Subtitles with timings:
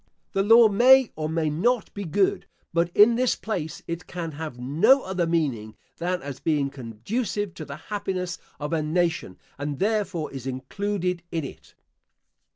[0.33, 4.57] The law may or may not be good; but, in this place, it can have
[4.57, 10.31] no other meaning, than as being conducive to the happiness of a nation, and therefore
[10.33, 11.75] is included in it.